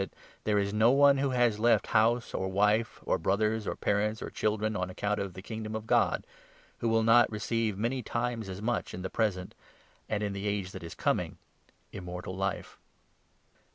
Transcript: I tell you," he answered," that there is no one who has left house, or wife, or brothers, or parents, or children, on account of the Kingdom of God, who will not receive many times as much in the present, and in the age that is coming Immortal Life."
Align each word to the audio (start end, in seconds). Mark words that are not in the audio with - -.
I 0.01 0.05
tell 0.05 0.09
you," 0.09 0.15
he 0.17 0.17
answered," 0.17 0.35
that 0.43 0.45
there 0.45 0.57
is 0.57 0.73
no 0.73 0.91
one 0.93 1.17
who 1.19 1.29
has 1.29 1.59
left 1.59 1.85
house, 1.93 2.33
or 2.33 2.47
wife, 2.47 2.99
or 3.05 3.19
brothers, 3.19 3.67
or 3.67 3.75
parents, 3.75 4.19
or 4.23 4.31
children, 4.31 4.75
on 4.75 4.89
account 4.89 5.19
of 5.19 5.35
the 5.35 5.43
Kingdom 5.43 5.75
of 5.75 5.85
God, 5.85 6.25
who 6.79 6.89
will 6.89 7.03
not 7.03 7.29
receive 7.31 7.77
many 7.77 8.01
times 8.01 8.49
as 8.49 8.63
much 8.63 8.95
in 8.95 9.03
the 9.03 9.11
present, 9.11 9.53
and 10.09 10.23
in 10.23 10.33
the 10.33 10.47
age 10.47 10.71
that 10.71 10.81
is 10.81 10.95
coming 10.95 11.37
Immortal 11.91 12.35
Life." 12.35 12.79